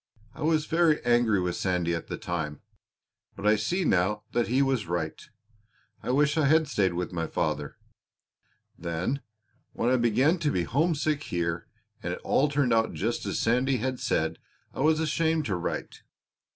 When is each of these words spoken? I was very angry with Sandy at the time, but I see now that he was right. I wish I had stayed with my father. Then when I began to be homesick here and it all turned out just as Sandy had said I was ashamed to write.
I 0.33 0.41
was 0.41 0.65
very 0.65 0.99
angry 1.05 1.39
with 1.39 1.55
Sandy 1.55 1.93
at 1.93 2.07
the 2.07 2.17
time, 2.17 2.61
but 3.35 3.45
I 3.45 3.55
see 3.55 3.85
now 3.85 4.23
that 4.31 4.47
he 4.47 4.63
was 4.63 4.87
right. 4.87 5.21
I 6.01 6.09
wish 6.09 6.37
I 6.39 6.45
had 6.47 6.67
stayed 6.67 6.95
with 6.95 7.13
my 7.13 7.27
father. 7.27 7.77
Then 8.75 9.21
when 9.73 9.91
I 9.91 9.97
began 9.97 10.39
to 10.39 10.49
be 10.51 10.63
homesick 10.63 11.21
here 11.25 11.67
and 12.01 12.13
it 12.13 12.19
all 12.23 12.49
turned 12.49 12.73
out 12.73 12.93
just 12.93 13.27
as 13.27 13.37
Sandy 13.39 13.77
had 13.77 13.99
said 13.99 14.39
I 14.73 14.79
was 14.79 14.99
ashamed 14.99 15.45
to 15.45 15.55
write. 15.55 16.01